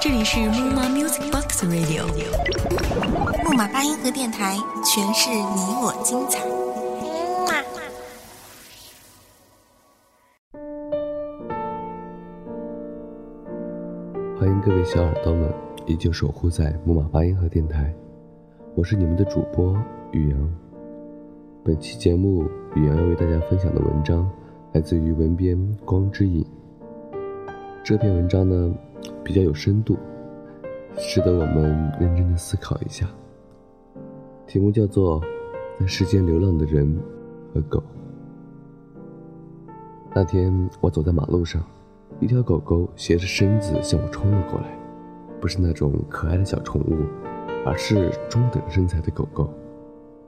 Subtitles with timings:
[0.00, 2.06] 这里是木马 Music Box Radio，
[3.44, 6.38] 木马八音盒电台，诠释你我精彩。
[14.38, 15.52] 欢迎各位小耳朵们
[15.86, 17.92] 依旧守护在木马八音盒电台，
[18.76, 19.76] 我是你们的主播
[20.12, 20.50] 宇阳。
[21.64, 22.44] 本期节目，
[22.76, 24.30] 宇阳要为大家分享的文章
[24.72, 26.46] 来自于文编光之影。
[27.82, 28.74] 这篇文章呢，
[29.24, 29.96] 比较有深度，
[30.98, 33.08] 值得我们认真的思考一下。
[34.46, 35.18] 题目叫做
[35.80, 36.94] 《在世间流浪的人
[37.54, 37.78] 和狗》。
[40.14, 41.62] 那天我走在马路上。
[42.18, 44.66] 一条狗狗斜着身子向我冲了过来，
[45.40, 46.98] 不是那种可爱的小宠物，
[47.64, 49.50] 而是中等身材的狗狗。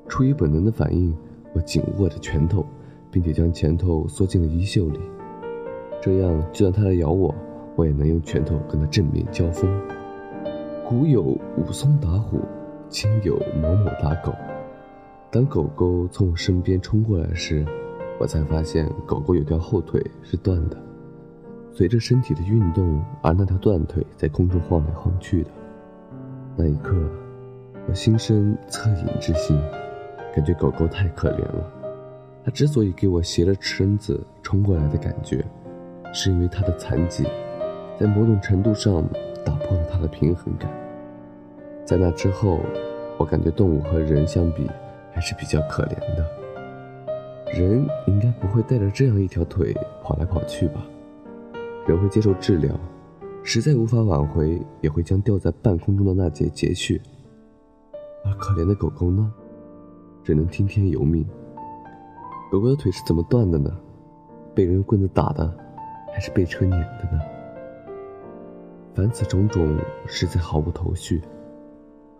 [0.08, 1.14] 出于本能的反应，
[1.52, 2.64] 我紧握着拳头，
[3.10, 4.98] 并且将拳头缩进了衣袖里，
[6.02, 7.32] 这样就算它来咬我，
[7.76, 9.70] 我也能用拳头跟它正面交锋。
[10.84, 12.40] 古有武松打虎，
[12.88, 14.34] 今有某某打狗。
[15.30, 17.64] 当狗狗从我身边冲过来时，
[18.18, 20.76] 我才发现狗狗有条后腿是断的。
[21.72, 25.50] 随着身体的运动，而那条断腿在空中晃来晃去的
[26.56, 26.96] 那一刻，
[27.88, 29.56] 我心生恻隐之心，
[30.34, 31.72] 感觉狗狗太可怜了。
[32.44, 35.44] 它之所以给我斜着身子冲过来的感觉，
[36.12, 37.24] 是因为它的残疾，
[37.98, 39.02] 在某种程度上
[39.44, 40.70] 打破了它的平衡感。
[41.84, 42.60] 在那之后，
[43.18, 44.68] 我感觉动物和人相比
[45.12, 46.26] 还是比较可怜的。
[47.52, 50.86] 人应该不会带着这样一条腿跑来跑去吧？
[51.86, 52.74] 人会接受治疗，
[53.42, 57.00] 实在无法挽回，也会将吊在半空中的那节截去。
[58.24, 59.32] 而可怜的狗狗呢，
[60.22, 61.26] 只能听天由命。
[62.50, 63.70] 狗狗的腿是怎么断的呢？
[64.54, 65.52] 被人用棍子打的，
[66.12, 67.20] 还是被车碾的呢？
[68.94, 71.20] 凡此种种，实在毫无头绪。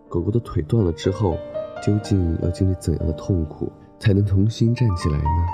[0.09, 1.37] 狗狗的腿断了之后，
[1.81, 5.47] 究竟要经历怎样的痛苦，才能重新站起来呢？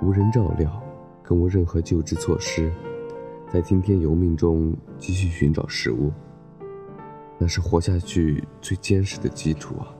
[0.00, 0.82] 无人照料。
[1.28, 2.70] 更无任何救治措施，
[3.52, 6.12] 在听天由命中继续寻找食物，
[7.36, 9.92] 那是活下去最坚实的基础啊！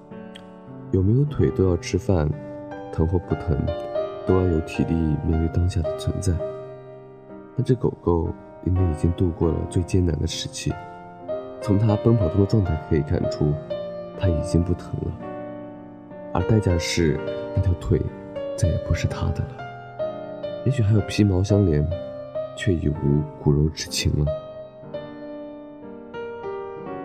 [0.93, 2.31] 有没有腿都要吃饭，
[2.93, 3.59] 疼或不疼，
[4.25, 6.33] 都要有体力面对当下的存在。
[7.57, 8.29] 那只狗狗
[8.65, 10.71] 应该已经度过了最艰难的时期，
[11.63, 13.53] 从它奔跑中的状态可以看出，
[14.19, 15.13] 它已经不疼了，
[16.35, 17.19] 而代价是
[17.57, 18.01] 那条腿
[18.57, 19.57] 再也不是它的了。
[20.67, 21.89] 也许还有皮毛相连，
[22.57, 24.27] 却已无骨肉之情了。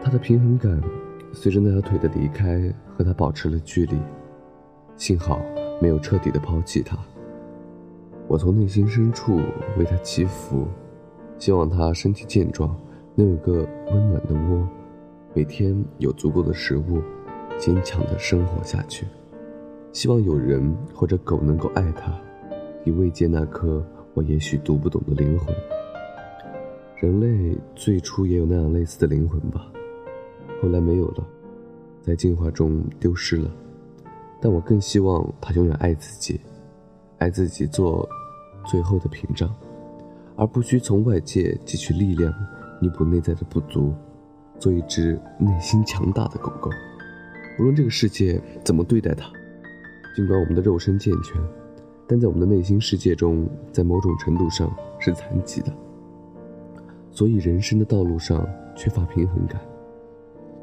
[0.04, 0.82] 他的平衡感
[1.32, 2.60] 随着那条腿的离开
[2.98, 3.98] 和他保持了距离，
[4.98, 5.40] 幸好
[5.80, 6.98] 没有彻底的抛弃他。
[8.31, 9.42] 我从内心深处
[9.78, 10.66] 为他祈福，
[11.38, 12.74] 希望他身体健壮，
[13.14, 14.66] 能有个温暖的窝，
[15.34, 17.02] 每天有足够的食物，
[17.58, 19.06] 坚强的生活下去。
[19.91, 22.18] 希望有人或者狗能够爱他。
[22.86, 25.53] 以慰藉那颗我也许读不懂的灵魂。
[27.02, 29.70] 人类最初也有那样类似的灵魂吧，
[30.62, 31.28] 后来没有了，
[32.02, 33.52] 在进化中丢失了。
[34.40, 36.40] 但我更希望他永远爱自己，
[37.18, 38.08] 爱自己做
[38.66, 39.54] 最后的屏障，
[40.36, 42.34] 而不需从外界汲取力量
[42.80, 43.94] 弥补内在的不足，
[44.60, 46.70] 做一只内心强大的狗狗。
[47.60, 49.32] 无论这个世界怎么对待它，
[50.16, 51.42] 尽管我们的肉身健全。
[52.08, 54.70] 但在我们的内心世界中，在某种程度上
[55.00, 55.74] 是残疾的，
[57.10, 58.46] 所以人生的道路上
[58.76, 59.62] 缺乏平衡感。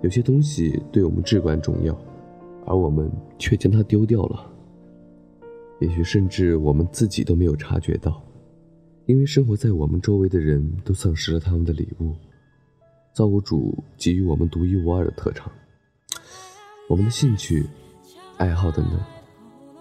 [0.03, 1.97] 有些东西对我们至关重要，
[2.66, 4.44] 而我们却将它丢掉了。
[5.80, 8.22] 也许甚至我们自己都没有察觉到，
[9.06, 12.14] 因为生活在我们周围的人都丧失了他们的礼物，
[13.12, 15.50] 造物主给予我们独一无二的特长，
[16.88, 17.64] 我们的兴趣、
[18.36, 19.00] 爱好等等。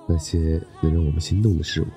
[0.09, 1.87] 那些能让我们心动的事物，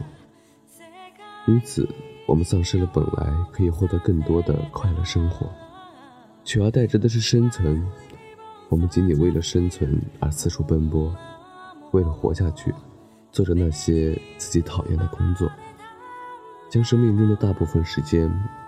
[1.46, 1.88] 因此
[2.26, 5.48] 我们丧失了本来可以获得更多的快乐生活，
[6.42, 7.80] 取而代之的是生存。
[8.68, 11.14] 我们仅仅为了生存而四处奔波，
[11.92, 12.74] 为了活下去，
[13.32, 15.50] 做着那些自己讨厌的工作，
[16.68, 18.22] 将生命中的大部分时间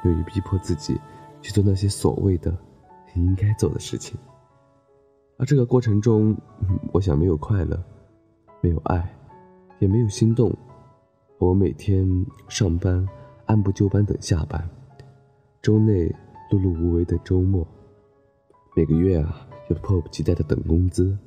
[0.04, 1.00] 用于逼迫自己
[1.40, 2.56] 去做那些所谓的
[3.14, 4.18] 应该做的事情。
[5.38, 6.36] 而这个过程中，
[6.92, 7.82] 我想没有快乐，
[8.60, 9.08] 没有爱。
[9.78, 10.56] 也没有心动，
[11.38, 12.06] 我每天
[12.48, 13.04] 上班，
[13.46, 14.64] 按部就班等下班，
[15.60, 16.06] 周内
[16.52, 17.66] 碌碌无为的周末，
[18.76, 21.18] 每个月啊又迫不及待的等工资，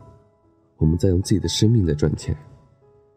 [0.78, 2.34] 我们在用自己的生命在赚钱，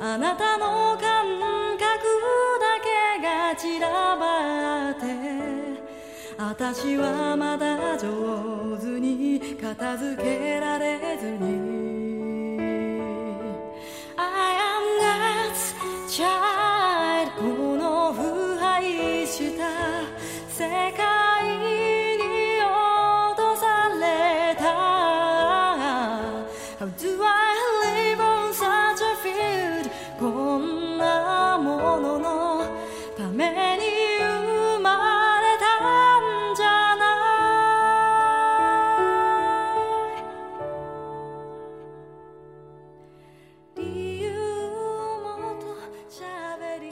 [0.00, 1.82] あなたの感覚
[2.60, 5.82] だけが散らばって
[6.38, 11.81] 私はまだ上手に片付けられずに。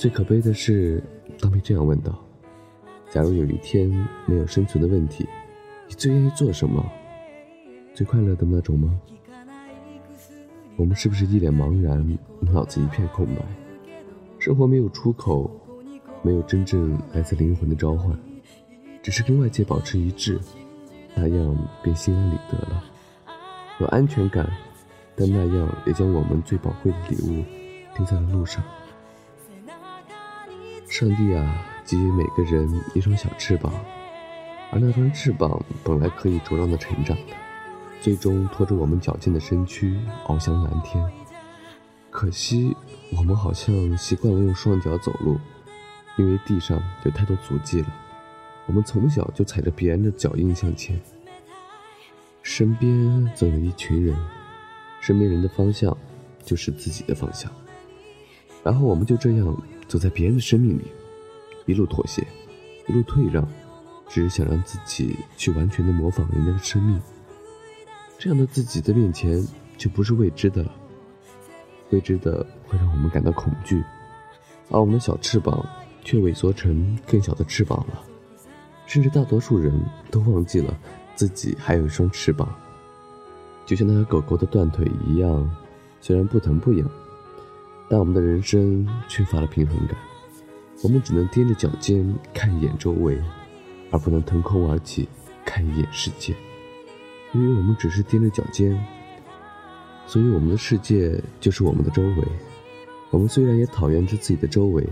[0.01, 1.03] 最可悲的是，
[1.39, 2.19] 当被这样问到：
[3.11, 3.87] 假如有一天
[4.25, 5.29] 没有生存的问题，
[5.87, 6.83] 你最愿意做什么？
[7.93, 8.99] 最快乐的那种吗？
[10.77, 13.43] 我们是不是一脸茫然，脑子一片空白？
[14.39, 15.51] 生活没有出口，
[16.23, 18.19] 没有真正来自灵魂的召唤，
[19.03, 20.41] 只是跟外界保持一致，
[21.15, 22.83] 那样便心安理得了。
[23.81, 24.51] 有安全感，
[25.15, 27.45] 但那样也将我们最宝贵的礼物
[27.95, 28.65] 丢在了路上。
[30.91, 33.73] 上帝啊，给予每个人一双小翅膀，
[34.73, 37.33] 而那双翅膀本来可以茁壮的成长的，
[38.01, 39.97] 最终拖着我们矫健的身躯
[40.27, 41.09] 翱翔蓝天。
[42.11, 42.77] 可惜，
[43.17, 45.39] 我们好像习惯了用双脚走路，
[46.17, 47.87] 因为地上有太多足迹了。
[48.67, 51.01] 我们从小就踩着别人的脚印向前，
[52.43, 54.17] 身边总有一群人，
[55.01, 55.97] 身边人的方向
[56.43, 57.49] 就是自己的方向，
[58.65, 59.57] 然后我们就这样
[59.91, 60.85] 走在别人的生命里，
[61.67, 62.25] 一路妥协，
[62.87, 63.45] 一路退让，
[64.09, 67.03] 只是想让自己去完全的模仿人家的生命。
[68.17, 69.45] 这样的自己在面前
[69.77, 70.73] 就不是未知的了。
[71.91, 73.83] 未知的会让我们感到恐惧，
[74.71, 75.67] 而我们的小翅膀
[76.05, 78.01] 却萎缩成更小的翅膀了，
[78.87, 79.75] 甚至大多数人
[80.09, 80.73] 都忘记了
[81.17, 82.49] 自己还有一双翅膀，
[83.67, 85.51] 就像那条狗狗的断腿一样，
[86.01, 86.89] 虽然不疼不痒，
[87.91, 89.99] 但我们的人生缺乏了平衡感，
[90.85, 93.21] 我们只能踮着脚尖看一眼周围，
[93.91, 95.09] 而不能腾空而起
[95.45, 96.33] 看一眼世界，
[97.33, 98.81] 因为我们只是踮着脚尖。
[100.07, 102.29] 所以，我们的世界就是我们的周围。
[103.11, 104.89] 我们虽然也讨厌着自己的周围，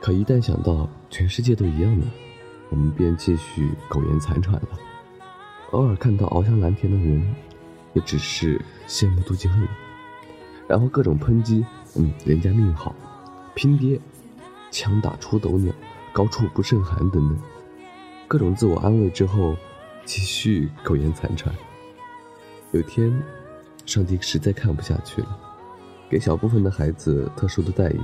[0.00, 2.06] 可一旦想到全世界都一样了，
[2.70, 4.68] 我们便继续苟延残喘了。
[5.72, 7.34] 偶尔看到翱翔蓝天的人，
[7.94, 9.66] 也只是羡慕妒忌恨，
[10.72, 11.62] 然后各种抨击，
[11.96, 12.94] 嗯，人家命好，
[13.54, 14.00] 拼爹，
[14.70, 15.70] 枪打出头鸟，
[16.14, 17.38] 高处不胜寒等等，
[18.26, 19.54] 各种自我安慰之后，
[20.06, 21.54] 继续苟延残喘。
[22.70, 23.12] 有天。
[23.84, 25.38] 上帝实在看不下去了，
[26.08, 28.00] 给小部分的孩子特殊的待遇，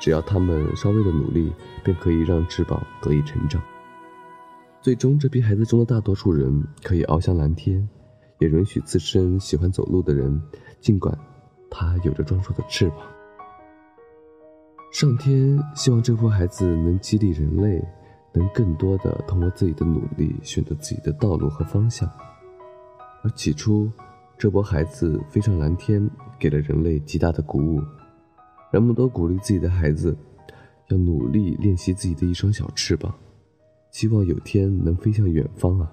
[0.00, 1.52] 只要他们稍微的努力，
[1.84, 3.60] 便可以让翅膀得以成长。
[4.80, 7.86] 最终，这批孩子中的大多数人可以翱翔蓝天，
[8.38, 10.40] 也允许自身喜欢走路的人，
[10.80, 11.18] 尽管
[11.72, 12.98] 他有着壮硕的翅膀。
[14.92, 17.82] 上天希望这波孩子能激励人类，
[18.32, 22.08] 能更多的通过自己的努力选择自己的道路和方向。
[23.24, 23.90] 而起初。
[24.38, 27.80] 这波孩子飞上蓝天，给了人类极大的鼓舞。
[28.72, 30.16] 人们都鼓励自己的孩子，
[30.88, 33.14] 要努力练习自己的一双小翅膀，
[33.92, 35.92] 希望有天能飞向远方啊！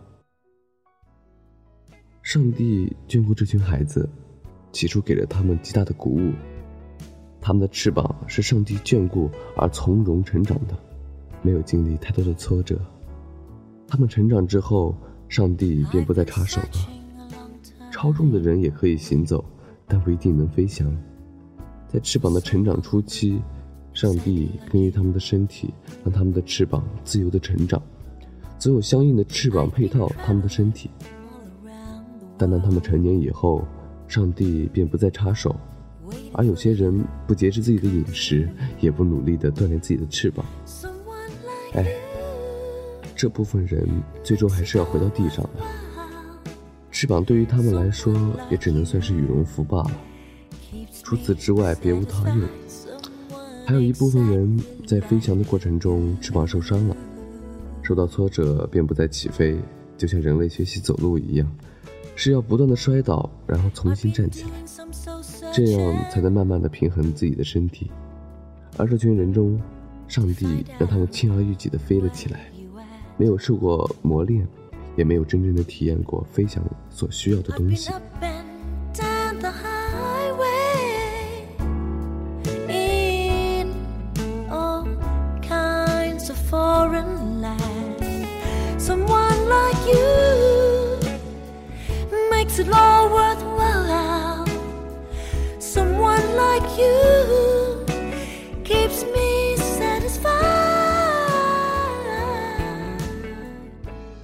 [2.24, 4.09] 上帝眷顾这群孩子，
[4.72, 6.32] 起初给了他们极大的鼓舞。
[7.42, 10.78] 他们的翅膀是上帝眷顾而从容成长的，
[11.42, 12.80] 没有经历太多的挫折。
[13.88, 14.96] 他们成长之后，
[15.30, 16.68] 上帝便不再插手了。
[17.92, 19.44] 超重的人也可以行走，
[19.88, 20.96] 但不一定能飞翔。
[21.88, 23.42] 在翅膀的成长初期，
[23.94, 25.74] 上帝根据他们的身体，
[26.04, 27.82] 让他们的翅膀自由的成长，
[28.60, 30.90] 总有相应的翅膀配套他们的身体。
[32.38, 33.66] 但当他们成年以后，
[34.10, 35.56] 上帝便不再插手，
[36.34, 38.50] 而有些人不节制自己的饮食，
[38.80, 40.44] 也不努力的锻炼自己的翅膀。
[41.74, 41.86] 哎，
[43.16, 43.88] 这部分人
[44.24, 45.63] 最终还是要回到地上的。
[46.89, 48.12] 翅膀对于他们来说，
[48.50, 49.92] 也只能算是羽绒服罢了。
[51.04, 52.42] 除此之外，别无他用。
[53.68, 56.98] 还有一部分人在飞翔的过程中，翅膀受伤了，
[57.84, 59.60] 受到挫折便不再起飞，
[59.96, 61.48] 就像人类学习走路一样，
[62.22, 64.50] 是要不断的摔倒，然后重新站起来，
[65.54, 67.90] 这样才能慢慢的平衡自己的身体。
[68.76, 69.58] 而这群人中，
[70.06, 72.52] 上帝让他们轻而易举的飞了起来，
[73.16, 74.46] 没有受过磨练，
[74.98, 77.90] 也没有真正的体验过飞翔所需要的东西。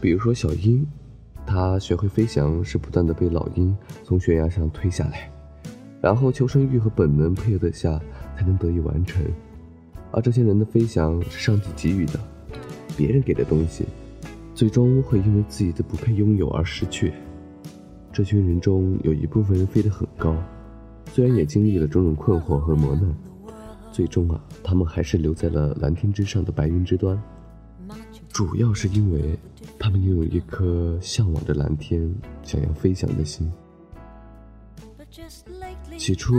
[0.05, 0.85] 比如说小鹰，
[1.47, 5.31] 它学会飞翔是不断的被老鹰从悬崖上推下来，
[5.99, 7.99] 然后求生欲和本能配合的下
[8.37, 9.25] 才能得以完成。
[10.11, 12.19] 而这些人的飞翔是上帝给予的，
[12.95, 13.83] 别人给的东西，
[14.53, 17.11] 最终会因为自己的不配拥有而失去。
[18.13, 20.35] 这群人中有一部分人飞得很高，
[21.13, 23.11] 虽然也经历了种种困惑和磨难，
[23.91, 27.19] 最终啊，他们还是留在了蓝天之上的白云之端。
[28.31, 29.39] 主要是因为
[29.85, 32.11] 他们拥有一颗向往着蓝天、
[32.41, 33.47] 想要飞翔的心。
[35.95, 36.33] 起初，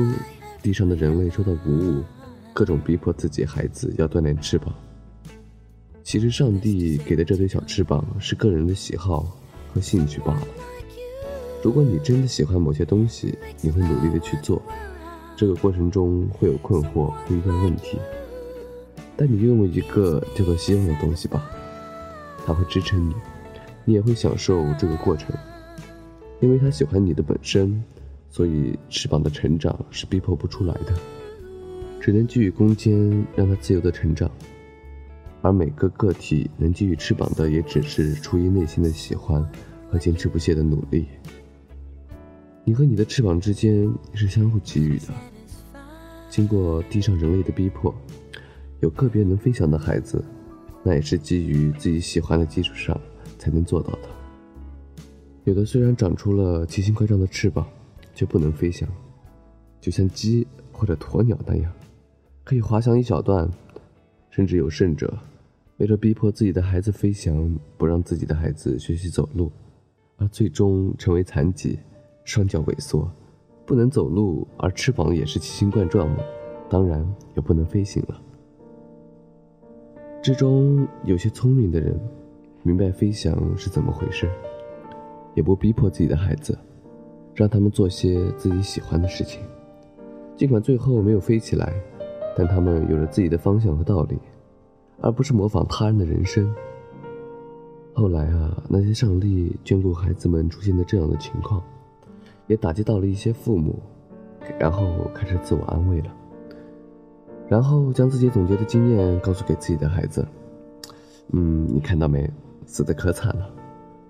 [0.61, 2.03] 地上的人类受到鼓舞，
[2.53, 4.75] 各种逼迫自己孩子要锻炼翅膀。
[6.03, 9.39] 其实，上帝给的这对小翅膀是个人的喜好
[9.73, 10.49] 和兴趣罢了。
[11.63, 14.61] 如果你真的喜欢某些东西，你会努力的去做，
[15.37, 17.97] 这个过程中会有困惑，会遇到问题，
[19.17, 21.49] 但你拥有一个叫做希望的东西吧。
[22.45, 23.15] 它会支撑你，
[23.87, 25.35] 你也会享受这个过程，
[26.41, 27.83] 因为他喜欢你的本身，
[28.29, 30.93] 所以翅膀的成长是逼迫不出来的，
[32.01, 34.29] 只能给予空间，让它自由的成长。
[35.41, 39.49] 而每个个体能给予翅膀的，也只是出于内心的喜欢
[39.89, 41.07] 和坚持不懈的努力。
[42.65, 45.15] 你和你的翅膀之间是相互给予的，
[46.29, 47.95] 经过地上人类的逼迫，
[48.81, 50.25] 有个别能飞翔的孩子。
[50.83, 53.01] 那也是基于自己喜欢的基础上
[53.47, 54.09] 才能做到的。
[55.45, 57.65] 有的虽然长出了奇形怪状的翅膀，
[58.13, 58.89] 却不能飞翔，
[59.81, 61.73] 就像鸡或者鸵鸟那样，
[62.43, 63.49] 可以滑翔一小段。
[64.31, 65.17] 甚至有甚者，
[65.77, 69.51] 为了逼迫自己的孩子飞翔，不让自己的孩子学习走路，
[70.17, 71.79] 而最终成为残疾，
[72.25, 73.09] 双脚萎缩，
[73.65, 76.25] 不能走路，而翅膀也是奇形怪状的，
[76.69, 78.21] 当然也不能飞行了。
[80.21, 81.99] 之中有些聪明的人，
[82.67, 84.29] 明白飞翔是怎么回事，
[85.35, 86.59] 也不逼迫自己的孩子，
[87.33, 89.41] 让他们做些自己喜欢的事情。
[90.37, 91.73] 尽管最后没有飞起来，
[92.37, 94.19] 但他们有着自己的方向和道理，
[95.01, 96.53] 而不是模仿他人的人生。
[97.95, 101.63] 后来啊，那些上帝眷顾孩子们出现的这样的情况，
[102.49, 103.79] 也打击到了一些父母，
[104.59, 106.13] 然后开始自我安慰了。
[107.49, 110.27] 然后将自己总结的经验告诉给自己的孩子，
[111.33, 112.29] 嗯，你看到没，
[112.67, 113.49] 死的可惨了，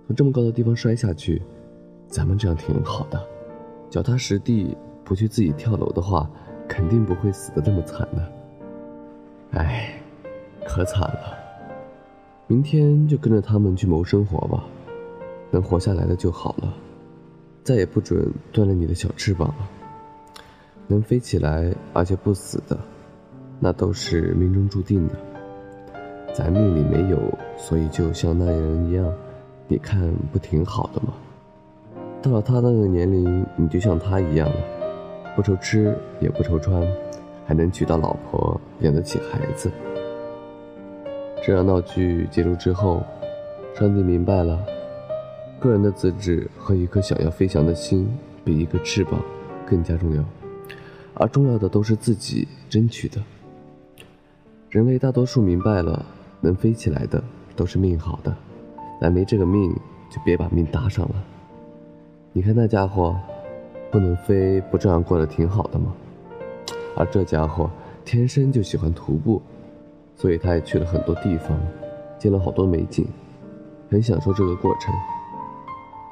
[0.07, 1.41] 从这么高的地方摔下去，
[2.09, 3.23] 咱们这样挺好的，
[3.91, 6.29] 脚踏实地，不去自己跳楼的话，
[6.67, 8.33] 肯定不会死的这么惨的。
[9.53, 9.95] 哎，
[10.67, 11.39] 可惨了，
[12.47, 14.65] 明天就跟着他们去谋生活吧，
[15.51, 16.75] 能活下来的就好了，
[17.63, 19.69] 再也不准断了你的小翅膀了，
[20.89, 22.77] 能飞起来而且不死的。
[23.59, 25.15] 那都是命中注定的，
[26.37, 27.17] 咱命里没有，
[27.57, 29.11] 所以就像那人一样，
[29.67, 31.15] 你看不挺好的吗？
[32.21, 34.57] 到了他那个年龄，你就像他一样了，
[35.35, 36.87] 不愁吃也不愁穿，
[37.47, 39.73] 还能娶到老婆，养得起孩子。
[41.43, 43.03] 这场闹剧结束之后，
[43.75, 44.63] 上帝明白了，
[45.59, 48.07] 个人的资质和一颗想要飞翔的心，
[48.45, 49.19] 比一个翅膀
[49.67, 50.23] 更加重要，
[51.15, 53.23] 而重要的都是自己争取的。
[54.69, 56.05] 人类大多数明白了，
[56.41, 57.23] 能飞起来的
[57.55, 58.37] 都是命好的，
[59.01, 59.73] 但没这个命
[60.11, 61.15] 就别把命搭上了。
[62.33, 63.17] 你看那家伙，
[63.91, 65.95] 不能飞，不照样过得挺好的吗？
[66.97, 67.71] 而这家伙
[68.05, 69.41] 天生就喜欢徒步，
[70.15, 71.59] 所以他也去了很多地方，
[72.19, 73.07] 见了好多美景，
[73.91, 74.95] 很享受这个过程。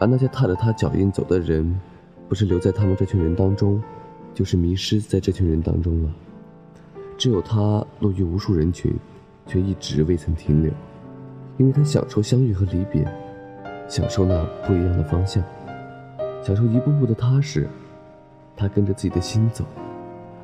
[0.01, 1.81] 而那些踏着他脚印走的人，
[2.29, 3.83] 不是留在他们这群人当中，
[4.35, 6.11] 就是迷失在这群人当中了。
[7.17, 8.93] 只有他落于无数人群，
[9.47, 10.73] 却一直未曾停留，
[11.57, 13.07] 因为他享受相遇和离别，
[13.89, 15.43] 享受那不一样的方向，
[16.43, 17.69] 享受一步步的踏实。
[18.57, 19.65] 他跟着自己的心走，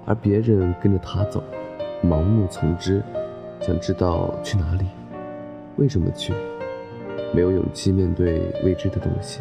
[0.05, 1.43] 而别人跟着他走，
[2.03, 3.03] 盲目从之，
[3.61, 4.87] 想知道去哪里，
[5.77, 6.35] 为什么去。
[7.33, 9.41] 没有勇气面对未知的东西，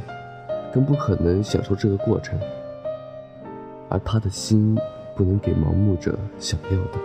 [0.71, 2.39] 更不可能享受这个过程。
[3.89, 4.77] 而他的心
[5.15, 6.99] 不能给盲目者想要的。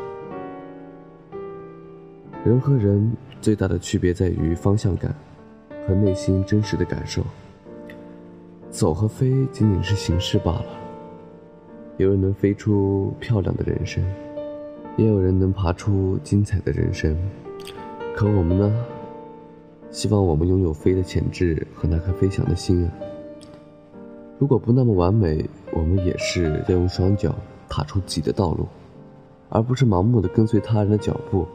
[2.45, 3.11] 人和人
[3.41, 5.15] 最大的区别在于方向感
[5.89, 7.25] 和内心真实的感受。
[8.71, 10.67] 走和飞仅仅是形式罢了。
[11.97, 14.05] 有人能飞出漂亮的人生，
[14.99, 17.17] 也有人能爬出精彩的人生。
[18.15, 18.85] 可我们呢？
[19.91, 22.93] 希望我们拥有飞的潜质和那颗飞翔的心啊！
[24.39, 27.35] 如果不那么完美，我们也是要用双脚
[27.71, 28.67] 踏出自己的道路，
[29.49, 31.47] 而不是盲目的跟随他人的脚步。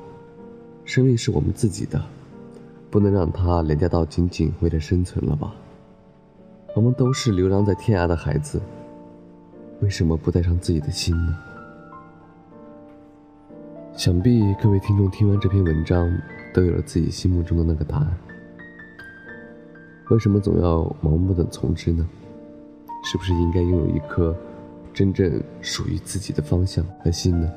[0.89, 2.03] 生命是我们自己的，
[2.89, 5.53] 不能让它廉价到仅仅为了生存了吧？
[6.75, 8.60] 我们都是流浪在天涯的孩子，
[9.81, 11.38] 为什么不带上自己的心呢？
[13.96, 16.12] 想必各位听众听完这篇文章，
[16.55, 18.17] 都有了自己心目中的那个答案。
[20.10, 22.10] 为什么总要盲目的从之呢？
[23.03, 24.36] 是不是应该拥有一颗
[24.91, 27.48] 真正属于自己的方向和心呢？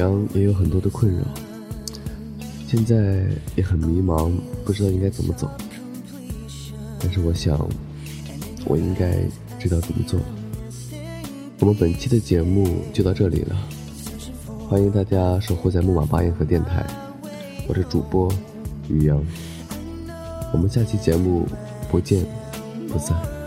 [0.00, 1.22] 阳也有很多的困扰，
[2.66, 3.22] 现在
[3.54, 4.32] 也很迷茫，
[4.64, 5.48] 不知道应该怎么走。
[6.98, 7.68] 但是我想，
[8.64, 9.18] 我应该
[9.58, 10.26] 知道怎么做了。
[11.58, 13.56] 我们本期的节目就到这里了，
[14.66, 16.86] 欢迎大家守候在木马八音盒电台，
[17.68, 18.32] 我是主播
[18.88, 19.22] 雨阳，
[20.52, 21.46] 我们下期节目
[21.90, 22.24] 不见
[22.88, 23.39] 不散。